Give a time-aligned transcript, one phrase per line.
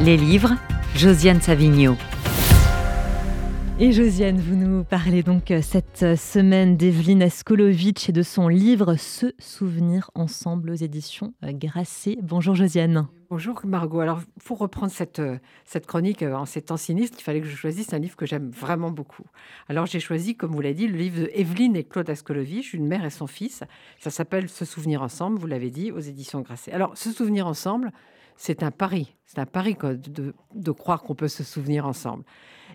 [0.00, 0.54] Les livres,
[0.94, 1.96] Josiane Savigno.
[3.80, 8.46] Et Josiane, vous nous parlez donc euh, cette euh, semaine d'Evelyne Askolovitch et de son
[8.46, 12.16] livre Se souvenir ensemble aux éditions euh, Grasset.
[12.22, 13.08] Bonjour Josiane.
[13.28, 13.98] Bonjour Margot.
[13.98, 15.20] Alors, pour reprendre cette,
[15.64, 18.50] cette chronique en ces temps sinistres, il fallait que je choisisse un livre que j'aime
[18.50, 19.24] vraiment beaucoup.
[19.68, 22.86] Alors, j'ai choisi, comme vous l'avez dit, le livre de Evelyne et Claude Askolovitch, Une
[22.86, 23.64] mère et son fils.
[23.98, 26.72] Ça s'appelle Se souvenir ensemble, vous l'avez dit, aux éditions Grasset.
[26.72, 27.92] Alors, Se souvenir ensemble,
[28.38, 29.14] c'est un pari.
[29.26, 32.24] C'est un pari de, de croire qu'on peut se souvenir ensemble.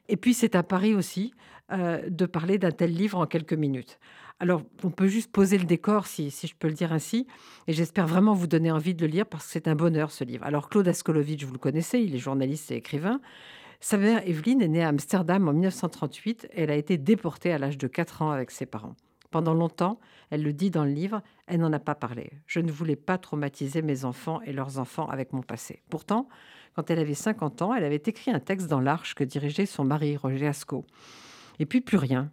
[0.10, 1.34] Et puis, c'est un pari aussi
[1.72, 3.98] euh, de parler d'un tel livre en quelques minutes.
[4.40, 7.28] Alors, on peut juste poser le décor, si, je peux le dire ainsi,
[7.68, 10.26] et j'espère vraiment vous donner envie de le lire parce que c'est un bonheur, ce
[10.26, 10.46] livre.
[10.46, 13.22] Alors, Claude Askolovitch, vous le connaissez, il est journaliste et écrivain.
[13.80, 16.50] Sa mère, Evelyne, est née à Amsterdam en 1938.
[16.54, 18.96] Elle a été déportée à l'âge de 4 ans avec ses parents.
[19.34, 22.30] Pendant longtemps, elle le dit dans le livre, elle n'en a pas parlé.
[22.46, 25.82] Je ne voulais pas traumatiser mes enfants et leurs enfants avec mon passé.
[25.90, 26.30] Pourtant,
[26.76, 29.86] quand elle avait 50 ans, elle avait écrit un texte dans l'Arche que dirigeait son
[29.86, 30.86] mari, Roger Ascot.
[31.58, 32.30] Et puis plus rien.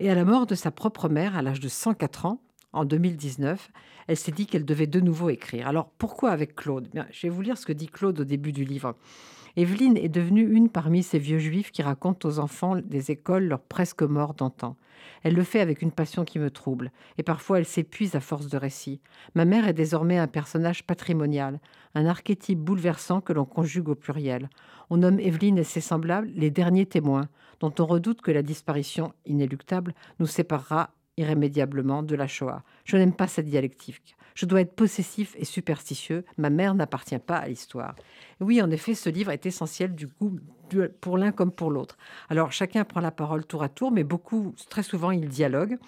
[0.00, 3.70] Et à la mort de sa propre mère, à l'âge de 104 ans, en 2019,
[4.06, 5.68] elle s'est dit qu'elle devait de nouveau écrire.
[5.68, 6.88] Alors pourquoi avec Claude?
[6.92, 8.96] Bien, Je vais vous lire ce que dit Claude au début du livre.
[9.56, 13.60] Evelyne est devenue une parmi ces vieux juifs qui racontent aux enfants des écoles leur
[13.60, 14.76] presque mort d'antan.
[15.22, 18.48] Elle le fait avec une passion qui me trouble, et parfois elle s'épuise à force
[18.48, 19.00] de récits.
[19.34, 21.60] Ma mère est désormais un personnage patrimonial,
[21.94, 24.48] un archétype bouleversant que l'on conjugue au pluriel.
[24.88, 29.12] On nomme Evelyne et ses semblables les derniers témoins, dont on redoute que la disparition
[29.26, 32.62] inéluctable nous séparera irrémédiablement de la Shoah.
[32.84, 34.16] Je n'aime pas cette dialectique.
[34.34, 36.24] Je dois être possessif et superstitieux.
[36.38, 37.94] Ma mère n'appartient pas à l'histoire.
[38.40, 40.38] Oui, en effet, ce livre est essentiel du coup
[41.00, 41.98] pour l'un comme pour l'autre.
[42.28, 45.78] Alors chacun prend la parole tour à tour, mais beaucoup, très souvent, ils dialoguent.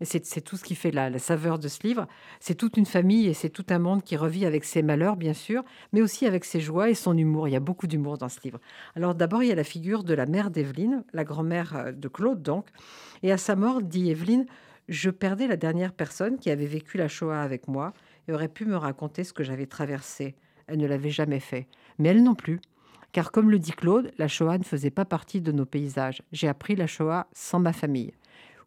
[0.00, 2.08] Et c'est tout ce qui fait la, la saveur de ce livre.
[2.40, 5.32] C'est toute une famille et c'est tout un monde qui revit avec ses malheurs, bien
[5.32, 7.46] sûr, mais aussi avec ses joies et son humour.
[7.46, 8.58] Il y a beaucoup d'humour dans ce livre.
[8.96, 12.08] Alors d'abord, il y a la figure de la mère d'Evelyne, la grand-mère euh, de
[12.08, 12.66] Claude, donc.
[13.22, 14.46] Et à sa mort, dit Evelyne,
[14.88, 17.92] je perdais la dernière personne qui avait vécu la Shoah avec moi
[18.28, 20.34] et aurait pu me raconter ce que j'avais traversé.
[20.66, 21.66] Elle ne l'avait jamais fait,
[21.98, 22.60] mais elle non plus.
[23.12, 26.22] Car comme le dit Claude, la Shoah ne faisait pas partie de nos paysages.
[26.32, 28.12] J'ai appris la Shoah sans ma famille.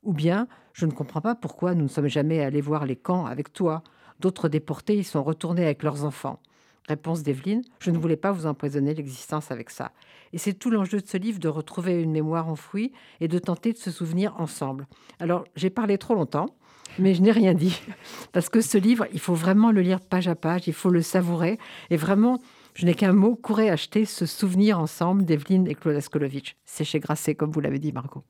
[0.04, 3.26] Ou bien, je ne comprends pas pourquoi nous ne sommes jamais allés voir les camps
[3.26, 3.84] avec toi.
[4.20, 6.40] D'autres déportés y sont retournés avec leurs enfants.
[6.88, 9.92] Réponse d'Evelyne, je ne voulais pas vous empoisonner l'existence avec ça.
[10.34, 12.92] Et c'est tout l'enjeu de ce livre, de retrouver une mémoire enfouie
[13.22, 14.88] et de tenter de se souvenir ensemble.
[15.20, 16.48] Alors, j'ai parlé trop longtemps,
[17.00, 17.82] mais je n'ai rien dit.
[18.34, 21.02] Parce que ce livre, il faut vraiment le lire page à page, il faut le
[21.02, 21.58] savourer.
[21.90, 22.40] Et vraiment,
[22.76, 26.56] je n'ai qu'un mot, courez acheter ce souvenir ensemble d'Evelyne et Claude Askolovitch.
[26.66, 28.24] C'est chez Grasset, comme vous l'avez dit, Margot.